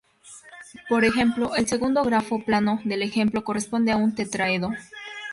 Por 0.89 1.05
ejemplo, 1.05 1.53
el 1.55 1.67
segundo 1.67 2.03
grafo 2.03 2.43
plano 2.43 2.81
del 2.85 3.03
ejemplo 3.03 3.43
corresponde 3.43 3.91
a 3.91 3.97
un 3.97 4.15
tetraedro. 4.15 4.71